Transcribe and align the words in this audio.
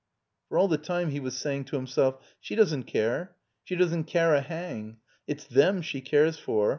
For 0.49 0.57
all 0.57 0.67
the 0.67 0.79
time 0.79 1.11
he 1.11 1.19
was 1.19 1.35
sajring 1.35 1.67
to 1.67 1.75
himself, 1.75 2.17
"She 2.39 2.55
doesn't 2.55 2.85
care. 2.85 3.35
She 3.63 3.75
doesn't 3.75 4.05
care 4.05 4.33
a 4.33 4.41
hang. 4.41 4.97
It's 5.27 5.45
them 5.45 5.83
she 5.83 6.01
cares 6.01 6.39
for. 6.39 6.69